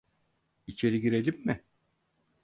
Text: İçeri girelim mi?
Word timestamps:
İçeri 0.67 1.01
girelim 1.01 1.45
mi? 1.45 1.63